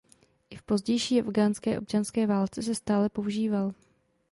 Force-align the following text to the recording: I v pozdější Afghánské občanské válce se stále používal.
I 0.49 0.55
v 0.55 0.61
pozdější 0.63 1.21
Afghánské 1.21 1.79
občanské 1.79 2.27
válce 2.27 2.63
se 2.63 2.75
stále 2.75 3.09
používal. 3.09 3.73